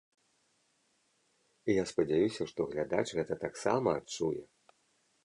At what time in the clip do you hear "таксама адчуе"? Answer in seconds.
3.47-4.43